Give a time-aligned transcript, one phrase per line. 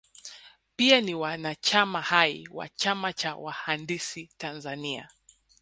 [0.75, 5.07] Pia ni mwanachama hai wa chama cha wahandisi Tanzania